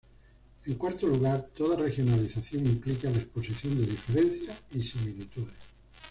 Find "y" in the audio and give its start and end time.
4.73-4.81